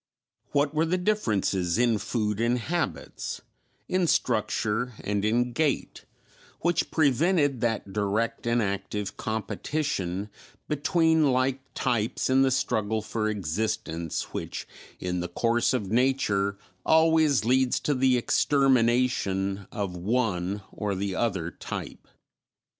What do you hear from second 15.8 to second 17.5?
nature always